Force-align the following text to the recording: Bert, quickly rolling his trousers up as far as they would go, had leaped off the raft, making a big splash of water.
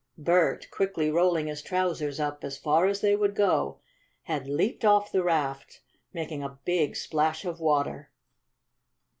Bert, 0.17 0.67
quickly 0.71 1.11
rolling 1.11 1.45
his 1.45 1.61
trousers 1.61 2.19
up 2.19 2.43
as 2.43 2.57
far 2.57 2.87
as 2.87 3.01
they 3.01 3.15
would 3.15 3.35
go, 3.35 3.81
had 4.23 4.47
leaped 4.47 4.83
off 4.83 5.11
the 5.11 5.21
raft, 5.21 5.81
making 6.11 6.41
a 6.41 6.57
big 6.65 6.95
splash 6.95 7.45
of 7.45 7.59
water. 7.59 8.09